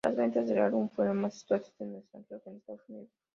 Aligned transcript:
Las 0.03 0.15
ventas 0.15 0.47
del 0.47 0.57
álbum 0.57 0.89
fueron 0.89 1.21
más 1.21 1.35
exitosos 1.35 1.75
en 1.79 1.91
el 1.91 1.99
extranjero 1.99 2.41
que 2.43 2.49
en 2.49 2.55
Estados 2.57 2.89
Unidos. 2.89 3.09